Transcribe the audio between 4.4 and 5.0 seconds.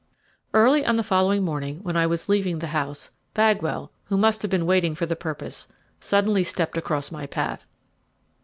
have been waiting